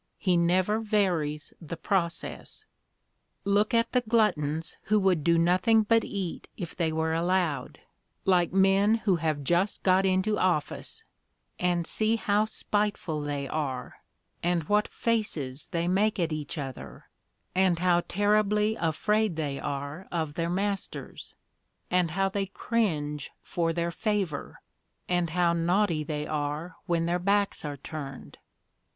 [0.17, 2.65] He never varies the process.
[3.45, 7.79] Look at the gluttons who would do nothing but eat if they were allowed,
[8.25, 11.03] like men who have just got into office,
[11.59, 14.01] and see how spiteful they are,
[14.41, 17.07] and what faces they make at each other,
[17.53, 21.35] and how terribly afraid they are of their masters,
[21.91, 24.61] and how they cringe for their favour,
[25.07, 28.39] and how naughty they are when their backs are turned.